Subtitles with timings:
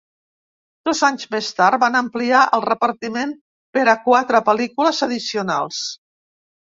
[0.87, 3.33] Dos anys més tard van ampliar el repartiment
[3.79, 5.83] per a quatre pel·lícules addicionals.